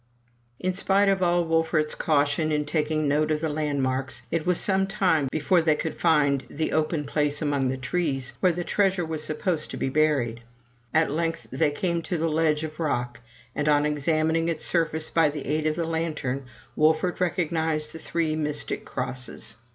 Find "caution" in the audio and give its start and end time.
1.93-2.51